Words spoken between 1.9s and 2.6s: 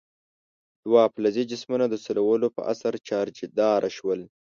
سولولو